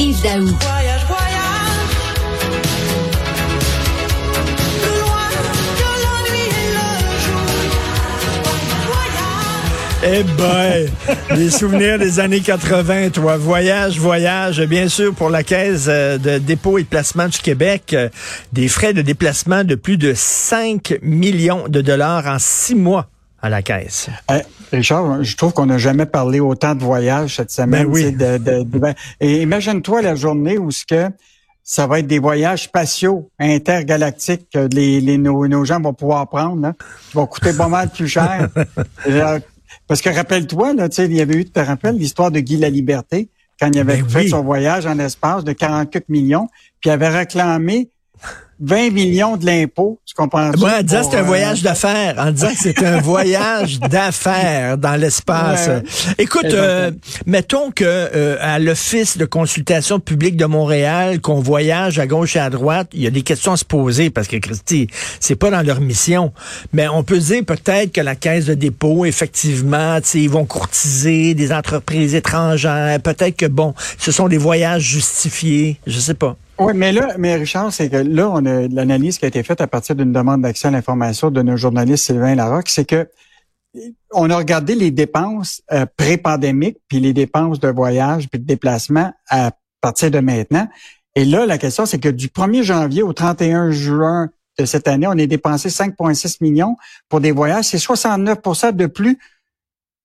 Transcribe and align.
Yves 0.00 0.22
Daou. 0.22 0.46
Voyage, 0.46 1.04
voyage. 1.06 1.28
Plus 4.80 5.00
loin 5.00 5.28
que 5.76 5.90
l'ennui 6.04 6.44
et 6.46 6.70
le 6.70 6.88
jour. 7.26 7.48
Voyage. 10.04 10.20
Eh 10.20 10.22
ben, 10.38 11.36
les 11.36 11.50
souvenirs 11.50 11.98
des 11.98 12.20
années 12.20 12.40
80, 12.40 13.10
toi. 13.10 13.36
Voyage, 13.36 13.98
voyage. 13.98 14.60
Bien 14.62 14.88
sûr, 14.88 15.12
pour 15.14 15.30
la 15.30 15.42
Caisse 15.42 15.86
euh, 15.88 16.16
de 16.16 16.38
dépôt 16.38 16.78
et 16.78 16.84
de 16.84 16.88
placement 16.88 17.26
du 17.26 17.38
Québec, 17.38 17.92
euh, 17.92 18.08
des 18.52 18.68
frais 18.68 18.92
de 18.92 19.02
déplacement 19.02 19.64
de 19.64 19.74
plus 19.74 19.96
de 19.96 20.12
5 20.14 20.98
millions 21.02 21.66
de 21.66 21.80
dollars 21.80 22.26
en 22.28 22.38
six 22.38 22.76
mois 22.76 23.08
à 23.42 23.48
la 23.48 23.62
Caisse. 23.62 24.10
Eh, 24.30 24.42
Richard, 24.72 25.22
je 25.24 25.36
trouve 25.36 25.52
qu'on 25.52 25.66
n'a 25.66 25.78
jamais 25.78 26.06
parlé 26.06 26.40
autant 26.40 26.74
de 26.74 26.82
voyages 26.82 27.36
cette 27.36 27.50
semaine. 27.50 27.84
Ben 27.84 27.92
oui. 27.92 28.12
de- 28.12 28.38
de- 28.38 28.62
de- 28.62 28.78
ben, 28.78 28.94
et 29.20 29.42
imagine-toi 29.42 30.02
la 30.02 30.14
journée 30.14 30.58
où 30.58 30.70
ce 30.70 30.84
que 30.84 31.08
ça 31.64 31.86
va 31.86 31.98
être 32.00 32.06
des 32.06 32.18
voyages 32.18 32.64
spatiaux 32.64 33.30
intergalactiques 33.38 34.48
que 34.52 34.68
les, 34.72 35.00
les- 35.00 35.18
nos, 35.18 35.46
nos 35.46 35.64
gens 35.64 35.80
vont 35.80 35.92
pouvoir 35.94 36.28
prendre, 36.28 36.60
là, 36.62 36.72
qui 37.10 37.16
vont 37.16 37.26
coûter 37.26 37.52
pas 37.52 37.68
mal 37.68 37.90
plus 37.90 38.08
cher. 38.08 38.48
Euh, 39.06 39.38
Parce 39.86 40.02
que 40.02 40.10
rappelle-toi, 40.10 40.74
là, 40.74 40.88
tu 40.88 40.96
sais, 40.96 41.04
il 41.06 41.14
y 41.14 41.20
avait 41.20 41.34
eu, 41.36 41.44
tu 41.44 41.50
te 41.50 41.60
rappelles 41.60 41.96
l'histoire 41.96 42.30
de 42.30 42.40
Guy 42.40 42.56
la 42.58 42.68
Liberté 42.70 43.28
quand 43.60 43.70
il 43.72 43.78
avait 43.78 43.96
Ben 44.02 44.08
fait 44.08 44.18
oui. 44.24 44.28
son 44.28 44.42
voyage 44.42 44.86
en 44.86 44.98
espace 44.98 45.44
de 45.44 45.52
44 45.52 46.08
millions, 46.10 46.48
puis 46.80 46.88
il 46.88 46.90
avait 46.90 47.08
réclamé 47.08 47.88
20 48.60 48.90
millions 48.90 49.36
de 49.36 49.46
l'impôt, 49.46 50.00
tu 50.04 50.14
comprends 50.14 50.50
Moi, 50.58 50.78
en 50.80 50.82
disant 50.82 51.04
que 51.04 51.12
c'est 51.12 51.18
un 51.18 51.22
voyage 51.22 51.62
d'affaires, 51.62 52.14
en 52.18 52.32
disant 52.32 52.48
que 52.48 52.58
c'est 52.58 52.82
un 52.82 53.00
voyage 53.02 53.78
d'affaires 53.78 54.76
dans 54.76 54.96
l'espace. 54.96 55.68
Ouais. 55.68 55.82
Écoute, 56.18 56.46
euh, 56.46 56.90
mettons 57.24 57.70
que 57.70 57.84
euh, 57.84 58.36
à 58.40 58.58
l'Office 58.58 59.16
de 59.16 59.26
consultation 59.26 60.00
publique 60.00 60.36
de 60.36 60.46
Montréal, 60.46 61.20
qu'on 61.20 61.40
voyage 61.40 62.00
à 62.00 62.08
gauche 62.08 62.34
et 62.34 62.40
à 62.40 62.50
droite, 62.50 62.88
il 62.94 63.02
y 63.02 63.06
a 63.06 63.10
des 63.10 63.22
questions 63.22 63.52
à 63.52 63.56
se 63.56 63.64
poser 63.64 64.10
parce 64.10 64.26
que, 64.26 64.36
Christy, 64.36 64.88
c'est 65.20 65.36
pas 65.36 65.50
dans 65.50 65.62
leur 65.62 65.80
mission. 65.80 66.32
Mais 66.72 66.88
on 66.88 67.04
peut 67.04 67.18
dire 67.18 67.44
peut-être 67.44 67.92
que 67.92 68.00
la 68.00 68.16
caisse 68.16 68.46
de 68.46 68.54
dépôt, 68.54 69.04
effectivement, 69.04 70.00
tu 70.00 70.08
sais, 70.08 70.20
ils 70.20 70.30
vont 70.30 70.46
courtiser 70.46 71.34
des 71.34 71.52
entreprises 71.52 72.16
étrangères. 72.16 73.00
Peut-être 73.00 73.36
que, 73.36 73.46
bon, 73.46 73.74
ce 73.98 74.10
sont 74.10 74.26
des 74.26 74.38
voyages 74.38 74.82
justifiés. 74.82 75.78
Je 75.86 76.00
sais 76.00 76.14
pas. 76.14 76.36
Oui, 76.58 76.72
mais 76.74 76.90
là, 76.90 77.14
mais 77.18 77.36
Richard, 77.36 77.72
c'est 77.72 77.88
que 77.88 77.96
là, 77.96 78.30
on 78.30 78.44
a 78.44 78.66
l'analyse 78.66 79.18
qui 79.18 79.24
a 79.24 79.28
été 79.28 79.42
faite 79.44 79.60
à 79.60 79.68
partir 79.68 79.94
d'une 79.94 80.12
demande 80.12 80.42
d'accès 80.42 80.68
à 80.68 80.70
l'information 80.72 81.30
de 81.30 81.40
nos 81.40 81.56
journalistes 81.56 82.06
Sylvain 82.06 82.34
Larocque, 82.34 82.68
c'est 82.68 82.84
que 82.84 83.08
on 84.12 84.28
a 84.30 84.36
regardé 84.36 84.74
les 84.74 84.90
dépenses 84.90 85.62
euh, 85.72 85.86
pré-pandémiques, 85.96 86.78
puis 86.88 86.98
les 86.98 87.12
dépenses 87.12 87.60
de 87.60 87.68
voyage, 87.68 88.28
puis 88.28 88.40
de 88.40 88.46
déplacement 88.46 89.12
à 89.28 89.52
partir 89.80 90.10
de 90.10 90.18
maintenant. 90.18 90.66
Et 91.14 91.24
là, 91.24 91.46
la 91.46 91.58
question, 91.58 91.86
c'est 91.86 91.98
que 91.98 92.08
du 92.08 92.28
1er 92.28 92.62
janvier 92.62 93.02
au 93.02 93.12
31 93.12 93.70
juin 93.70 94.30
de 94.58 94.64
cette 94.64 94.88
année, 94.88 95.06
on 95.06 95.12
a 95.12 95.26
dépensé 95.26 95.68
5,6 95.68 96.38
millions 96.40 96.76
pour 97.08 97.20
des 97.20 97.30
voyages. 97.30 97.66
C'est 97.66 97.78
69% 97.78 98.72
de 98.74 98.86
plus 98.86 99.18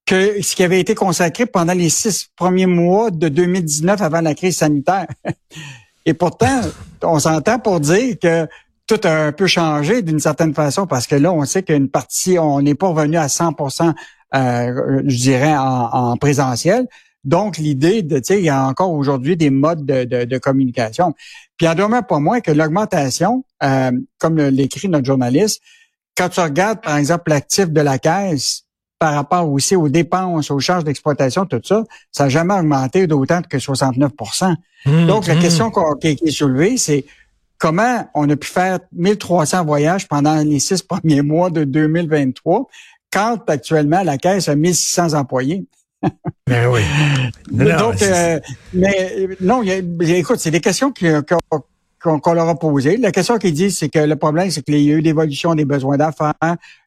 que 0.06 0.42
ce 0.42 0.56
qui 0.56 0.64
avait 0.64 0.80
été 0.80 0.94
consacré 0.94 1.46
pendant 1.46 1.74
les 1.74 1.90
six 1.90 2.30
premiers 2.36 2.66
mois 2.66 3.10
de 3.10 3.30
2019 3.30 4.02
avant 4.02 4.22
la 4.22 4.36
crise 4.36 4.58
sanitaire. 4.58 5.08
Et 6.06 6.14
pourtant, 6.14 6.62
on 7.02 7.20
s'entend 7.20 7.60
pour 7.60 7.80
dire 7.80 8.18
que 8.22 8.48
tout 8.88 9.00
a 9.04 9.28
un 9.28 9.32
peu 9.32 9.48
changé 9.48 10.02
d'une 10.02 10.20
certaine 10.20 10.54
façon 10.54 10.86
parce 10.86 11.08
que 11.08 11.16
là, 11.16 11.32
on 11.32 11.46
sait 11.46 11.64
qu'une 11.64 11.90
partie, 11.90 12.38
on 12.38 12.62
n'est 12.62 12.76
pas 12.76 12.88
revenu 12.88 13.18
à 13.18 13.28
100% 13.28 13.94
euh, 14.36 15.02
je 15.06 15.16
dirais, 15.16 15.56
en, 15.56 15.90
en 15.92 16.18
présentiel. 16.18 16.88
Donc, 17.24 17.58
l'idée 17.58 18.02
de, 18.02 18.18
tu 18.18 18.24
sais, 18.26 18.40
il 18.40 18.46
y 18.46 18.50
a 18.50 18.66
encore 18.66 18.92
aujourd'hui 18.92 19.38
des 19.38 19.52
modes 19.52 19.86
de, 19.86 20.04
de, 20.06 20.26
de 20.26 20.38
communication. 20.40 21.14
Puis, 21.56 21.68
en 21.68 21.76
demeure 21.76 22.06
pas 22.06 22.20
moins 22.20 22.42
que 22.42 22.52
l'augmentation, 22.52 23.46
euh, 23.62 23.92
comme 24.18 24.38
l'écrit 24.38 24.90
notre 24.90 25.06
journaliste, 25.06 25.62
quand 26.18 26.30
tu 26.30 26.40
regardes, 26.40 26.82
par 26.82 26.98
exemple, 26.98 27.30
l'actif 27.30 27.70
de 27.70 27.82
la 27.82 28.00
caisse 28.00 28.64
par 29.04 29.16
rapport 29.16 29.52
aussi 29.52 29.76
aux 29.76 29.90
dépenses, 29.90 30.50
aux 30.50 30.62
charges 30.62 30.86
d'exploitation, 30.86 31.46
tout 31.46 31.60
ça, 31.62 31.84
ça 32.10 32.24
n'a 32.24 32.30
jamais 32.30 32.54
augmenté 32.54 33.06
d'autant 33.06 33.42
que 33.42 33.60
69 33.60 34.14
donc, 35.08 35.28
la 35.28 35.36
Mhm. 35.36 35.42
question 35.42 35.70
qui, 36.00 36.16
qui 36.16 36.26
est 36.30 36.32
soulevée, 36.32 36.78
c'est 36.78 37.04
comment 37.58 38.08
on 38.14 38.30
a 38.30 38.38
pu 38.38 38.48
faire 38.48 38.80
1300 38.94 39.66
voyages 39.66 40.08
pendant 40.08 40.38
les 40.38 40.60
six 40.60 40.82
premiers 40.82 41.22
mois 41.22 41.50
de 41.50 41.66
2023 41.66 42.70
quand 43.12 43.40
actuellement 43.50 44.04
la 44.04 44.18
Caisse 44.18 44.48
a 44.48 44.56
1600 44.56 45.14
employés? 45.16 45.66
Ben 46.48 46.68
oui. 46.70 46.82
Non, 47.52 47.78
Donc, 47.78 48.02
euh, 48.02 48.40
mais 48.74 49.28
non, 49.42 49.64
il 49.64 49.68
y 49.70 50.14
a- 50.14 50.18
écoute, 50.18 50.40
c'est 50.40 50.52
des 50.52 50.62
questions 50.62 50.92
qui- 50.94 51.08
qu'on 51.28 51.60
qu'on- 52.04 52.34
leur 52.34 52.50
a 52.50 52.60
posées. 52.60 52.98
La 52.98 53.12
question 53.12 53.38
qu'ils 53.38 53.54
disent, 53.54 53.78
c'est 53.78 53.90
que 53.90 54.00
le 54.00 54.16
problème, 54.16 54.52
c'est 54.52 54.62
qu'il 54.62 54.78
y 54.80 54.92
a 54.92 54.96
eu 54.96 55.00
l'évolution 55.02 55.56
des 55.56 55.66
besoins 55.66 55.98
d'affaires, 55.98 56.34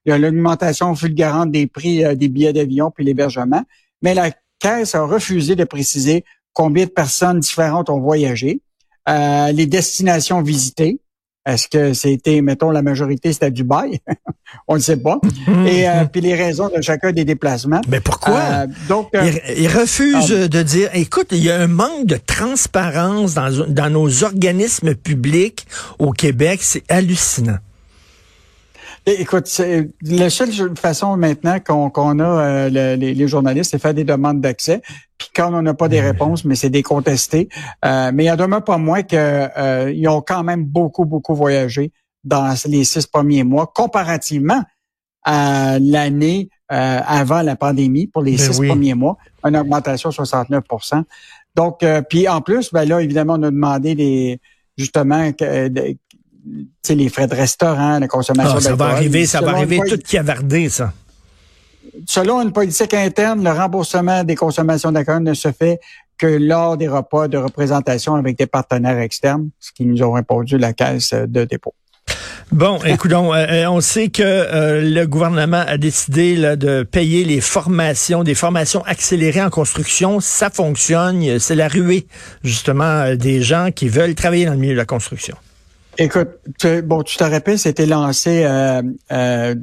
l'augmentation 0.05 0.95
fulgurante 0.95 1.51
des 1.51 1.67
prix 1.67 2.05
euh, 2.05 2.15
des 2.15 2.29
billets 2.29 2.53
d'avion 2.53 2.91
puis 2.95 3.05
l'hébergement, 3.05 3.63
mais 4.03 4.15
la 4.15 4.31
Caisse 4.59 4.95
a 4.95 5.03
refusé 5.05 5.57
de 5.57 5.65
préciser 5.65 6.25
combien 6.53 6.85
de 6.85 6.91
personnes 6.91 7.41
différentes 7.41 7.91
ont 7.91 8.01
voyagé, 8.01 8.61
euh, 9.09 9.53
les 9.53 9.67
destinations 9.67 10.43
visitées. 10.43 11.01
Est-ce 11.45 11.69
que 11.69 11.93
c'était, 11.93 12.41
mettons, 12.41 12.71
la 12.71 12.83
majorité, 12.83 13.33
c'était 13.33 13.51
Dubaï? 13.51 14.01
On 14.69 14.75
ne 14.75 14.81
sait 14.81 14.97
pas. 14.97 15.19
Et 15.67 15.89
euh, 15.89 16.05
puis 16.11 16.21
les 16.21 16.35
raisons 16.35 16.69
de 16.75 16.81
chacun 16.81 17.13
des 17.13 17.25
déplacements. 17.25 17.81
Mais 17.89 18.01
pourquoi? 18.01 18.39
Euh, 18.39 18.67
donc, 18.89 19.09
euh, 19.15 19.31
Il, 19.49 19.63
il 19.65 19.69
refuse 19.69 20.29
de 20.29 20.63
dire, 20.63 20.89
écoute, 20.95 21.29
il 21.33 21.43
y 21.45 21.51
a 21.51 21.61
un 21.61 21.67
manque 21.67 22.07
de 22.07 22.17
transparence 22.17 23.35
dans, 23.35 23.67
dans 23.69 23.91
nos 23.91 24.25
organismes 24.25 24.95
publics 24.95 25.67
au 25.99 26.13
Québec, 26.13 26.61
c'est 26.63 26.85
hallucinant. 26.91 27.59
Écoute, 29.09 29.47
c'est- 29.47 29.89
la 30.03 30.31
seule 30.31 30.51
façon 30.77 31.17
maintenant 31.17 31.59
qu'on 31.61 32.19
a 32.19 32.25
euh, 32.25 32.69
le- 32.71 32.97
les, 33.01 33.15
les 33.15 33.29
journalistes, 33.29 33.71
c'est 33.71 33.79
faire 33.81 33.95
des 33.95 34.03
demandes 34.03 34.41
d'accès. 34.41 34.83
Puis 35.17 35.29
quand 35.35 35.55
on 35.55 35.63
n'a 35.63 35.75
pas 35.75 35.89
des 35.89 36.01
réponses, 36.01 36.45
mais 36.45 36.57
c'est. 36.57 37.49
Euh, 37.85 38.11
mais 38.13 38.25
il 38.25 38.27
y 38.27 38.31
en 38.31 38.37
demeure 38.37 38.65
pas 38.65 38.79
moins 38.79 39.03
que 39.03 39.15
euh, 39.17 39.93
ils 39.95 40.09
ont 40.09 40.23
quand 40.23 40.43
même 40.43 40.65
beaucoup, 40.65 41.05
beaucoup 41.05 41.37
voyagé 41.37 41.93
dans 42.27 42.55
les 42.67 42.85
six 42.85 43.07
premiers 43.07 43.45
mois, 43.45 43.71
comparativement 43.75 44.63
à 45.25 45.79
l'année 45.81 46.51
euh, 46.73 47.01
avant 47.07 47.43
la 47.43 47.57
pandémie, 47.57 48.07
pour 48.09 48.23
les 48.23 48.37
Ben 48.37 48.53
six 48.53 48.59
oui. 48.61 48.69
premiers 48.69 48.95
mois, 48.95 49.17
une 49.45 49.57
augmentation 49.57 50.11
de 50.11 50.15
69% 50.15 51.03
Donc, 51.55 51.83
euh, 51.83 52.03
puis 52.03 52.29
en 52.29 52.41
plus, 52.41 52.73
ben 52.73 52.87
là, 52.87 53.01
évidemment, 53.01 53.35
on 53.39 53.43
a 53.45 53.51
demandé 53.51 53.95
des 53.95 54.41
justement 54.77 55.33
que, 55.33 55.69
de- 55.69 55.97
tu 56.45 56.67
sais, 56.83 56.95
les 56.95 57.09
frais 57.09 57.27
de 57.27 57.35
restaurant, 57.35 57.99
la 57.99 58.07
consommation 58.09 58.55
Ah, 58.57 58.61
ça 58.61 58.75
va 58.77 58.87
arriver, 58.87 59.27
ça 59.27 59.41
va 59.41 59.53
arriver 59.53 59.81
tout 59.89 59.99
cavardé, 59.99 60.69
ça. 60.69 60.93
Selon 62.07 62.43
une 62.43 62.53
politique 62.53 62.95
interne, 62.95 63.43
le 63.43 63.51
remboursement 63.51 64.23
des 64.23 64.35
consommations 64.37 64.93
d'alcool 64.93 65.23
ne 65.23 65.35
se 65.35 65.51
fait 65.51 65.81
que 66.19 66.27
lors 66.27 66.77
des 66.77 66.89
repas 66.89 67.27
de 67.29 67.37
représentation 67.39 68.15
avec 68.15 68.39
des 68.39 68.47
partenaires 68.47 68.99
externes, 68.99 69.51
ce 69.61 69.73
qui 69.73 69.85
nous 69.87 70.03
ont 70.03 70.13
répondu 70.13 70.57
la 70.59 70.73
caisse 70.73 71.13
de 71.13 71.45
dépôt. 71.45 71.75
Bon, 72.53 72.79
écoutons, 72.85 73.35
euh, 73.35 73.45
euh, 73.51 73.67
on 73.69 73.81
sait 73.81 74.09
que 74.09 74.23
euh, 74.23 74.81
le 74.81 75.05
gouvernement 75.07 75.65
a 75.67 75.77
décidé 75.79 76.37
là, 76.37 76.55
de 76.55 76.85
payer 76.85 77.25
les 77.25 77.41
formations, 77.41 78.23
des 78.23 78.37
formations 78.37 78.83
accélérées 78.85 79.43
en 79.43 79.51
construction. 79.51 80.21
Ça 80.21 80.49
fonctionne, 80.49 81.39
c'est 81.41 81.57
la 81.57 81.67
ruée, 81.69 82.07
justement, 82.45 83.15
des 83.17 83.43
gens 83.43 83.71
qui 83.75 83.89
veulent 83.89 84.15
travailler 84.15 84.47
dans 84.47 84.53
le 84.53 84.59
milieu 84.59 84.75
de 84.75 84.79
la 84.79 84.85
construction. 84.85 85.37
Écoute, 85.99 86.29
tu- 86.59 86.83
bon, 86.83 87.03
tu 87.03 87.17
te 87.17 87.25
rappelles, 87.25 87.59
c'était 87.59 87.87
lancé 87.87 88.45
euh, 88.45 89.55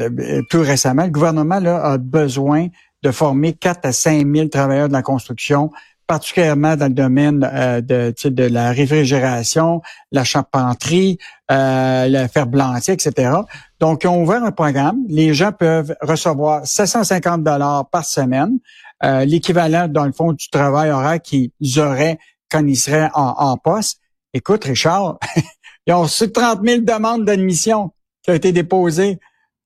tout 0.49 0.61
récemment. 0.61 1.03
Le 1.05 1.11
gouvernement 1.11 1.59
là, 1.59 1.81
a 1.83 1.97
besoin 1.97 2.67
de 3.01 3.11
former 3.11 3.53
4 3.53 3.85
à 3.85 3.91
5 3.91 4.25
000 4.35 4.47
travailleurs 4.49 4.87
de 4.89 4.93
la 4.93 5.01
construction, 5.01 5.71
particulièrement 6.07 6.75
dans 6.75 6.87
le 6.87 6.93
domaine 6.93 7.49
euh, 7.51 7.81
de, 7.81 8.13
de 8.29 8.43
la 8.43 8.71
réfrigération, 8.71 9.81
la 10.11 10.23
charpenterie, 10.23 11.17
euh, 11.51 12.07
le 12.09 12.27
fer 12.27 12.47
blanchi, 12.47 12.91
etc. 12.91 13.31
Donc, 13.79 14.03
ils 14.03 14.07
ont 14.07 14.21
ouvert 14.21 14.43
un 14.43 14.51
programme. 14.51 14.99
Les 15.07 15.33
gens 15.33 15.51
peuvent 15.51 15.95
recevoir 16.01 16.65
750 16.65 17.43
dollars 17.43 17.89
par 17.89 18.05
semaine, 18.05 18.59
euh, 19.03 19.25
l'équivalent, 19.25 19.87
dans 19.87 20.05
le 20.05 20.11
fond, 20.11 20.33
du 20.33 20.49
travail 20.49 20.91
horaire 20.91 21.21
qu'ils 21.21 21.51
auraient 21.77 22.17
quand 22.49 22.65
ils 22.65 22.77
seraient 22.77 23.09
en, 23.13 23.35
en 23.37 23.57
poste. 23.57 23.99
Écoute, 24.33 24.63
Richard, 24.63 25.17
ils 25.87 25.93
ont 25.93 26.01
reçu 26.01 26.31
30 26.31 26.59
000 26.65 26.81
demandes 26.81 27.25
d'admission 27.25 27.91
qui 28.23 28.31
ont 28.31 28.35
été 28.35 28.51
déposées. 28.51 29.19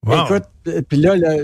Écoute, 0.06 0.44
euh, 0.68 0.82
puis 0.88 1.00
là, 1.00 1.18
là, 1.18 1.36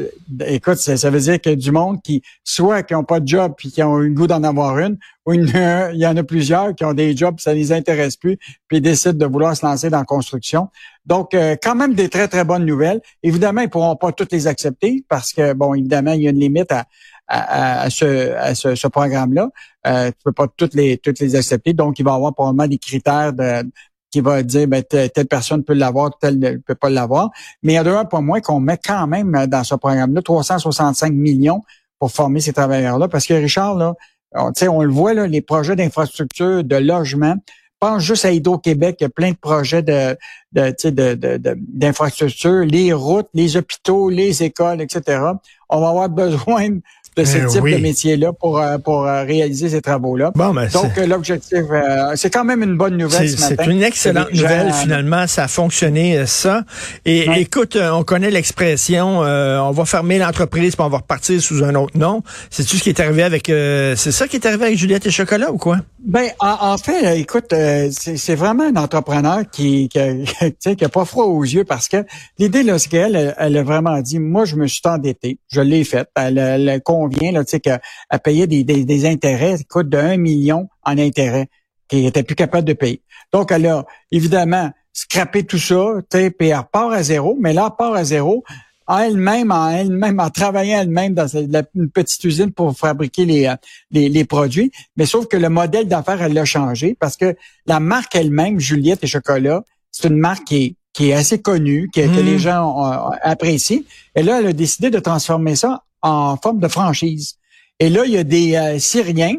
écoute, 0.45 0.77
ça, 0.77 0.95
ça 0.95 1.09
veut 1.09 1.19
dire 1.19 1.41
que 1.41 1.53
du 1.53 1.71
monde 1.71 2.01
qui, 2.01 2.21
soit 2.45 2.83
qui 2.83 2.93
n'ont 2.93 3.03
pas 3.03 3.19
de 3.19 3.27
job 3.27 3.53
puis 3.57 3.71
qui 3.71 3.83
ont 3.83 3.99
eu 3.99 4.09
le 4.09 4.13
goût 4.13 4.27
d'en 4.27 4.43
avoir 4.43 4.77
une, 4.79 4.97
ou 5.25 5.33
il 5.33 5.95
y 5.95 6.07
en 6.07 6.15
a 6.15 6.23
plusieurs 6.23 6.73
qui 6.73 6.85
ont 6.85 6.93
des 6.93 7.15
jobs, 7.15 7.39
ça 7.39 7.53
les 7.53 7.73
intéresse 7.73 8.15
plus, 8.15 8.37
puis 8.67 8.79
décident 8.79 9.13
de 9.17 9.25
vouloir 9.25 9.55
se 9.57 9.65
lancer 9.65 9.89
dans 9.89 9.99
la 9.99 10.05
construction. 10.05 10.69
Donc, 11.05 11.33
euh, 11.33 11.57
quand 11.61 11.75
même 11.75 11.93
des 11.93 12.07
très, 12.07 12.29
très 12.29 12.45
bonnes 12.45 12.65
nouvelles. 12.65 13.01
Évidemment, 13.21 13.61
ils 13.61 13.69
pourront 13.69 13.97
pas 13.97 14.13
toutes 14.13 14.31
les 14.31 14.47
accepter 14.47 15.03
parce 15.09 15.33
que, 15.33 15.53
bon, 15.53 15.73
évidemment, 15.73 16.13
il 16.13 16.21
y 16.21 16.27
a 16.27 16.29
une 16.29 16.39
limite 16.39 16.71
à, 16.71 16.85
à, 17.27 17.81
à 17.81 17.89
ce, 17.89 18.31
à 18.33 18.55
ce, 18.55 18.75
ce 18.75 18.87
programme-là. 18.87 19.49
Euh, 19.87 20.07
tu 20.07 20.17
peux 20.23 20.31
pas 20.31 20.47
toutes 20.55 20.75
les 20.75 20.97
toutes 20.97 21.19
les 21.19 21.35
accepter. 21.35 21.73
Donc, 21.73 21.99
il 21.99 22.05
va 22.05 22.11
y 22.11 22.15
avoir 22.15 22.33
probablement 22.33 22.67
des 22.67 22.77
critères 22.77 23.33
de 23.33 23.63
qui 24.13 24.21
va 24.21 24.43
dire 24.43 24.67
ben, 24.67 24.83
telle, 24.83 25.09
personne 25.27 25.63
peut 25.63 25.73
l'avoir, 25.73 26.15
telle 26.19 26.37
ne 26.37 26.57
peut 26.57 26.75
pas 26.75 26.91
l'avoir. 26.91 27.31
Mais 27.63 27.73
il 27.73 27.75
y 27.75 27.79
a 27.79 27.99
un 27.99 28.05
pas 28.05 28.21
moins 28.21 28.41
qu'on 28.41 28.59
met 28.59 28.77
quand 28.77 29.07
même 29.07 29.33
euh, 29.33 29.47
dans 29.47 29.63
ce 29.63 29.73
programme-là 29.73 30.21
365 30.21 31.11
millions 31.13 31.63
pour 31.97 32.11
former 32.11 32.39
ces 32.39 32.53
travailleurs-là. 32.53 33.07
Parce 33.07 33.25
que 33.25 33.33
Richard, 33.33 33.73
là, 33.73 33.95
on, 34.35 34.51
on 34.69 34.83
le 34.83 34.91
voit, 34.91 35.15
là, 35.15 35.25
les 35.25 35.41
projets 35.41 35.75
d'infrastructure, 35.75 36.63
de 36.63 36.75
logement, 36.75 37.37
pense 37.79 38.03
juste 38.03 38.23
à 38.25 38.31
Hydro-Québec, 38.31 38.97
il 38.99 39.03
y 39.03 39.07
a 39.07 39.09
plein 39.09 39.31
de 39.31 39.35
projets 39.35 39.81
de, 39.81 40.15
de, 40.51 41.55
d'infrastructures, 41.57 42.65
les 42.65 42.93
routes, 42.93 43.29
les 43.33 43.57
hôpitaux, 43.57 44.09
les 44.11 44.43
écoles, 44.43 44.79
etc. 44.79 45.21
On 45.69 45.81
va 45.81 45.89
avoir 45.89 46.09
besoin 46.23 46.69
de 47.15 47.23
ce 47.25 47.37
Eh 47.37 47.45
type 47.47 47.61
oui. 47.61 47.73
de 47.75 47.77
métier-là 47.79 48.31
pour, 48.33 48.59
euh, 48.59 48.77
pour 48.77 49.05
euh, 49.05 49.23
réaliser 49.23 49.69
ces 49.69 49.81
travaux-là. 49.81 50.31
Bon, 50.35 50.53
ben, 50.53 50.67
Donc, 50.73 50.97
euh, 50.97 51.05
l'objectif, 51.05 51.59
euh, 51.71 52.13
c'est 52.15 52.29
quand 52.29 52.43
même 52.43 52.63
une 52.63 52.75
bonne 52.77 52.97
nouvelle 52.97 53.29
C'est 53.29 53.35
ce 53.37 53.41
matin. 53.49 53.63
c'est 53.65 53.71
une 53.71 53.83
excellente 53.83 54.27
gens, 54.33 54.41
nouvelle, 54.43 54.73
finalement. 54.73 55.27
Ça 55.27 55.43
a 55.43 55.47
fonctionné, 55.47 56.25
ça. 56.25 56.63
Et 57.05 57.27
Ouais. 57.29 57.41
écoute, 57.41 57.77
on 57.79 58.03
connaît 58.03 58.31
l'expression, 58.31 59.23
euh, 59.23 59.59
on 59.59 59.71
va 59.71 59.85
fermer 59.85 60.17
l'entreprise 60.17 60.75
puis 60.75 60.85
on 60.85 60.89
va 60.89 60.97
repartir 60.97 61.41
sous 61.41 61.63
un 61.63 61.75
autre 61.75 61.97
nom. 61.97 62.23
C'est-tu 62.49 62.77
ce 62.77 62.83
qui 62.83 62.89
est 62.89 62.99
arrivé 62.99 63.23
avec... 63.23 63.49
euh, 63.49 63.95
c'est 63.95 64.11
ça 64.11 64.27
qui 64.27 64.35
est 64.37 64.45
arrivé 64.45 64.65
avec 64.65 64.77
Juliette 64.77 65.05
et 65.05 65.11
Chocolat 65.11 65.51
ou 65.51 65.57
quoi? 65.57 65.77
Ben, 66.05 66.31
en, 66.39 66.73
en 66.73 66.77
fait, 66.77 67.05
euh, 67.05 67.15
écoute, 67.15 67.53
euh, 67.53 67.89
c'est 67.89 68.35
vraiment 68.35 68.65
un 68.65 68.75
entrepreneur 68.75 69.49
qui, 69.49 69.87
qui, 69.87 70.75
qui 70.75 70.83
a 70.85 70.89
pas 70.89 71.05
froid 71.05 71.23
aux 71.25 71.43
yeux 71.43 71.63
parce 71.63 71.87
que 71.87 72.05
l'idée, 72.37 72.61
là, 72.63 72.77
c'est 72.77 72.89
qu'elle, 72.89 73.33
elle, 73.37 73.57
a 73.57 73.63
vraiment 73.63 74.01
dit, 74.01 74.19
moi, 74.19 74.43
je 74.43 74.57
me 74.57 74.67
suis 74.67 74.81
endetté, 74.83 75.37
je 75.47 75.61
l'ai 75.61 75.85
fait. 75.85 76.09
Elle, 76.15 76.37
elle 76.37 76.81
convient, 76.83 77.31
là, 77.31 77.45
tu 77.45 77.57
sais, 77.57 77.79
elle 78.09 78.19
payait 78.19 78.47
des, 78.47 78.65
des, 78.65 78.83
des 78.83 79.05
intérêts, 79.05 79.61
écoute, 79.61 79.87
de 79.87 79.97
1 79.97 80.17
million 80.17 80.67
en 80.83 80.97
intérêts 80.97 81.47
qu'elle 81.87 82.05
était 82.05 82.23
plus 82.23 82.35
capable 82.35 82.67
de 82.67 82.73
payer. 82.73 83.01
Donc, 83.31 83.53
elle 83.53 83.65
a, 83.67 83.85
évidemment, 84.11 84.71
scrappé 84.91 85.43
tout 85.43 85.57
ça, 85.57 85.85
tu 86.11 86.17
sais, 86.17 86.31
puis 86.31 86.49
elle 86.49 86.57
repart 86.57 86.91
à 86.93 87.01
zéro, 87.01 87.37
mais 87.39 87.53
là, 87.53 87.69
elle 87.71 87.77
part 87.77 87.93
à 87.93 88.03
zéro 88.03 88.43
en 88.87 88.97
elle-même, 88.99 89.51
en 89.51 89.69
elle-même, 89.69 90.19
en 90.19 90.29
travaillant 90.29 90.81
elle-même 90.81 91.13
dans 91.13 91.27
une 91.27 91.89
petite 91.89 92.23
usine 92.23 92.51
pour 92.51 92.77
fabriquer 92.77 93.25
les, 93.25 93.47
euh, 93.47 93.55
les, 93.91 94.09
les 94.09 94.25
produits. 94.25 94.71
Mais 94.97 95.05
sauf 95.05 95.27
que 95.27 95.37
le 95.37 95.49
modèle 95.49 95.87
d'affaires, 95.87 96.21
elle 96.21 96.33
l'a 96.33 96.45
changé 96.45 96.95
parce 96.99 97.17
que 97.17 97.35
la 97.65 97.79
marque 97.79 98.15
elle-même, 98.15 98.59
Juliette 98.59 99.03
et 99.03 99.07
Chocolat, 99.07 99.63
c'est 99.91 100.07
une 100.07 100.17
marque 100.17 100.45
qui 100.45 100.55
est, 100.63 100.75
qui 100.93 101.09
est 101.09 101.13
assez 101.13 101.41
connue, 101.41 101.89
que, 101.93 102.01
que 102.01 102.21
les 102.21 102.37
gens 102.39 102.85
euh, 102.85 103.15
apprécient. 103.21 103.81
Et 104.15 104.23
là, 104.23 104.39
elle 104.39 104.47
a 104.47 104.53
décidé 104.53 104.89
de 104.89 104.99
transformer 104.99 105.55
ça 105.55 105.83
en 106.01 106.35
forme 106.37 106.59
de 106.59 106.67
franchise. 106.67 107.35
Et 107.79 107.89
là, 107.89 108.03
il 108.05 108.11
y 108.11 108.17
a 108.17 108.23
des 108.23 108.55
euh, 108.55 108.77
Syriens 108.79 109.37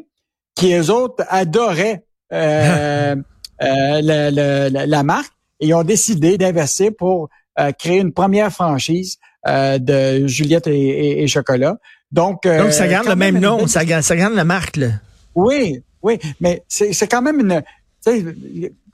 qui, 0.57 0.73
eux 0.75 0.91
autres, 0.91 1.25
adoraient 1.29 2.05
euh, 2.33 3.15
euh, 3.63 4.01
la, 4.03 4.31
la- 4.31 4.87
la- 4.87 5.03
marque 5.03 5.33
et 5.61 5.69
ils 5.69 5.75
ont 5.75 5.85
décidé 5.85 6.37
d'investir 6.39 6.91
pour 6.99 7.29
créer 7.79 8.01
une 8.01 8.13
première 8.13 8.51
franchise 8.51 9.19
euh, 9.49 9.79
de 9.79 10.27
Juliette 10.27 10.67
et, 10.67 10.73
et- 10.79 11.23
et 11.23 11.27
Chocolat. 11.29 11.77
Donc, 12.13 12.47
euh, 12.47 12.63
Donc, 12.65 12.73
ça 12.73 12.87
garde 12.87 13.09
le 13.09 13.17
même 13.17 13.39
nom, 13.39 13.59
belle- 13.59 13.69
ça 13.69 13.85
garde, 13.85 14.03
ça 14.03 14.17
garde 14.17 14.35
la 14.35 14.45
marque, 14.45 14.77
là. 14.77 14.89
oui, 15.35 15.83
oui, 16.03 16.19
mais 16.41 16.63
c'est 16.69 16.93
c'est 16.93 17.09
quand 17.09 17.23
même 17.23 17.41
une. 17.41 17.63
Tu 18.07 18.35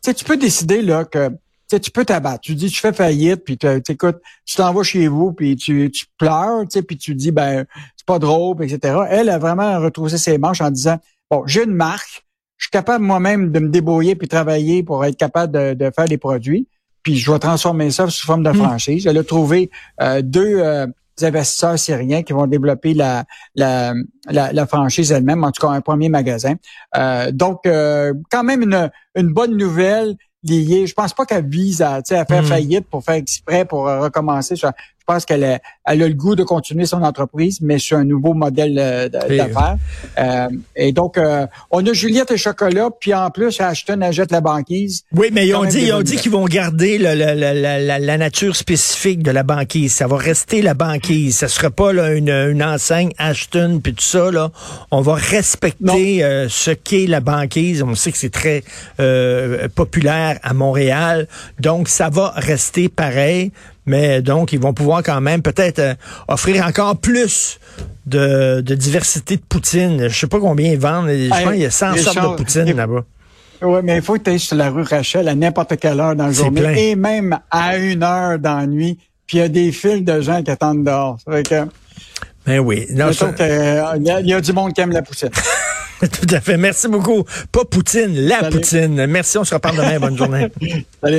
sais, 0.02 0.14
tu 0.14 0.24
peux 0.24 0.36
décider 0.36 0.80
là 0.82 1.04
que 1.04 1.30
tu 1.68 1.90
peux 1.90 2.04
t'abattre. 2.04 2.40
Tu 2.40 2.54
dis 2.54 2.70
tu 2.70 2.80
fais 2.80 2.92
faillite, 2.92 3.44
puis 3.44 3.58
tu 3.58 3.66
écoutes, 3.88 4.18
tu 4.44 4.56
t'en 4.56 4.72
vas 4.72 4.82
chez 4.82 5.06
vous, 5.08 5.32
puis 5.32 5.56
tu, 5.56 5.90
tu 5.90 6.06
pleures, 6.18 6.62
tu 6.62 6.70
sais, 6.78 6.82
puis 6.82 6.96
tu 6.96 7.14
dis 7.14 7.30
ben 7.32 7.64
c'est 7.96 8.06
pas 8.06 8.18
drôle, 8.18 8.62
etc. 8.64 8.96
Elle 9.10 9.28
a 9.28 9.38
vraiment 9.38 9.78
retroussé 9.80 10.18
ses 10.18 10.38
manches 10.38 10.60
en 10.60 10.70
disant 10.70 10.98
bon 11.30 11.44
j'ai 11.46 11.64
une 11.64 11.74
marque, 11.74 12.24
je 12.56 12.64
suis 12.66 12.70
capable 12.70 13.04
moi-même 13.04 13.50
de 13.52 13.58
me 13.60 13.68
débrouiller 13.68 14.14
puis 14.16 14.26
travailler 14.28 14.82
pour 14.82 15.04
être 15.04 15.16
capable 15.16 15.52
de, 15.52 15.74
de 15.74 15.90
faire 15.94 16.06
des 16.06 16.18
produits, 16.18 16.66
puis 17.02 17.16
je 17.16 17.30
vais 17.30 17.38
transformer 17.38 17.90
ça 17.90 18.08
sous 18.08 18.26
forme 18.26 18.42
de 18.42 18.52
franchise. 18.52 19.06
Elle 19.06 19.18
a 19.18 19.24
trouvé 19.24 19.70
euh, 20.00 20.22
deux 20.22 20.58
euh, 20.60 20.86
investisseurs 21.22 21.78
syriens 21.78 22.22
qui 22.22 22.32
vont 22.32 22.46
développer 22.46 22.94
la, 22.94 23.24
la, 23.54 23.92
la, 24.28 24.52
la 24.52 24.66
franchise 24.66 25.12
elle-même, 25.12 25.44
en 25.44 25.52
tout 25.52 25.66
cas 25.66 25.72
un 25.72 25.80
premier 25.80 26.08
magasin. 26.08 26.54
Euh, 26.96 27.30
donc, 27.32 27.66
euh, 27.66 28.12
quand 28.30 28.44
même 28.44 28.62
une, 28.62 28.90
une 29.14 29.32
bonne 29.32 29.56
nouvelle 29.56 30.16
liée. 30.42 30.86
Je 30.86 30.94
pense 30.94 31.12
pas 31.12 31.26
qu'elle 31.26 31.46
vise 31.46 31.82
à, 31.82 31.96
à 31.96 32.02
faire 32.24 32.42
Mm. 32.42 32.46
faillite 32.46 32.86
pour 32.88 33.04
faire 33.04 33.16
exprès, 33.16 33.64
pour 33.66 33.84
recommencer. 33.84 34.56
Je 34.56 34.66
pense 35.10 35.24
qu'elle 35.24 35.44
a, 35.44 35.58
elle 35.86 36.02
a 36.02 36.08
le 36.08 36.14
goût 36.14 36.36
de 36.36 36.44
continuer 36.44 36.86
son 36.86 37.02
entreprise, 37.02 37.58
mais 37.60 37.78
sur 37.78 37.98
un 37.98 38.04
nouveau 38.04 38.32
modèle 38.34 38.76
euh, 38.78 39.08
d'affaires. 39.08 39.76
Euh, 40.18 40.48
et 40.76 40.92
donc, 40.92 41.18
euh, 41.18 41.46
on 41.70 41.84
a 41.84 41.92
Juliette 41.92 42.30
et 42.30 42.36
Chocolat, 42.36 42.90
puis 43.00 43.12
en 43.14 43.30
plus, 43.30 43.60
Ashton 43.60 44.00
achète 44.02 44.30
la 44.30 44.40
banquise. 44.40 45.02
Oui, 45.12 45.28
mais 45.32 45.46
ils 45.48 45.54
ont 45.54 45.64
dit, 45.64 45.82
ils 45.86 45.92
ont 45.92 46.02
qu'ils 46.02 46.30
vont 46.30 46.44
garder 46.44 46.98
le- 46.98 47.14
le- 47.14 47.34
le- 47.34 48.06
la, 48.06 48.18
nature 48.18 48.54
spécifique 48.54 49.22
de 49.22 49.30
la 49.30 49.42
banquise. 49.42 49.92
Ça 49.94 50.06
va 50.06 50.16
rester 50.16 50.62
la 50.62 50.74
banquise. 50.74 51.36
Ça 51.38 51.48
sera 51.48 51.70
pas 51.70 51.92
là, 51.92 52.12
une, 52.12 52.30
une 52.30 52.62
enseigne 52.62 53.12
Ashton 53.18 53.80
puis 53.82 53.94
tout 53.94 54.04
ça. 54.04 54.30
Là. 54.30 54.50
On 54.90 55.00
va 55.00 55.14
respecter 55.14 56.22
euh, 56.22 56.48
ce 56.48 56.70
qu'est 56.70 57.06
la 57.06 57.20
banquise. 57.20 57.82
On 57.82 57.94
sait 57.94 58.12
que 58.12 58.18
c'est 58.18 58.30
très 58.42 58.62
populaire 59.74 60.38
à 60.42 60.52
Montréal. 60.54 61.26
Donc, 61.58 61.88
ça 61.88 62.08
va 62.10 62.32
rester 62.36 62.88
pareil. 62.88 63.52
Mais 63.86 64.22
donc, 64.22 64.52
ils 64.52 64.60
vont 64.60 64.72
pouvoir 64.74 65.02
quand 65.02 65.20
même 65.20 65.42
peut-être 65.42 65.78
euh, 65.78 65.94
offrir 66.28 66.64
encore 66.66 66.96
plus 66.98 67.58
de, 68.06 68.60
de 68.60 68.74
diversité 68.74 69.36
de 69.36 69.42
poutine. 69.42 70.08
Je 70.08 70.16
sais 70.18 70.26
pas 70.26 70.38
combien 70.40 70.72
ils 70.72 70.78
vendent. 70.78 71.08
Je 71.08 71.28
pense 71.28 71.52
qu'il 71.52 71.60
y 71.62 71.64
a 71.66 71.70
100 71.70 71.92
Richard, 71.92 72.12
sortes 72.14 72.38
de 72.38 72.44
poutine 72.44 72.64
il- 72.66 72.74
là-bas. 72.76 73.04
Oui, 73.62 73.80
mais 73.82 73.96
il 73.96 74.02
faut 74.02 74.14
que 74.14 74.20
tu 74.22 74.30
ailles 74.30 74.38
sur 74.40 74.56
la 74.56 74.70
rue 74.70 74.82
Rachel 74.82 75.28
à 75.28 75.34
n'importe 75.34 75.76
quelle 75.78 76.00
heure 76.00 76.16
dans 76.16 76.26
la 76.26 76.32
journée 76.32 76.60
plein. 76.62 76.74
et 76.74 76.96
même 76.96 77.38
à 77.50 77.76
une 77.76 78.02
heure 78.02 78.38
dans 78.38 78.56
la 78.58 78.66
nuit. 78.66 78.98
Puis 79.26 79.36
il 79.36 79.40
y 79.40 79.44
a 79.44 79.48
des 79.48 79.70
files 79.70 80.04
de 80.04 80.20
gens 80.22 80.42
qui 80.42 80.50
attendent 80.50 80.82
dehors. 80.84 81.18
Fait 81.30 81.46
que, 81.46 81.64
Ben 82.46 82.58
oui. 82.60 82.86
Que, 82.86 83.42
euh, 83.42 83.82
il 83.96 84.02
y, 84.06 84.10
a- 84.10 84.20
il 84.20 84.28
y 84.28 84.32
a 84.34 84.40
du 84.40 84.52
monde 84.54 84.72
qui 84.72 84.80
aime 84.80 84.92
la 84.92 85.02
poussette. 85.02 85.34
Tout 86.00 86.34
à 86.34 86.40
fait. 86.40 86.56
Merci 86.56 86.88
beaucoup. 86.88 87.24
Pas 87.52 87.66
Poutine, 87.66 88.14
la 88.14 88.40
Salut. 88.40 88.56
Poutine. 88.56 89.06
Merci. 89.06 89.36
On 89.36 89.44
se 89.44 89.52
reparle 89.52 89.76
demain. 89.76 90.00
Bonne 90.00 90.16
journée. 90.16 90.48
Salut. 91.04 91.18